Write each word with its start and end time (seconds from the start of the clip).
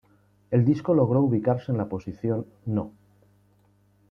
El 0.49 0.65
disco 0.65 0.95
logró 0.95 1.21
ubicarse 1.21 1.71
en 1.71 1.77
la 1.77 1.87
posición 1.87 2.47
No. 2.65 2.91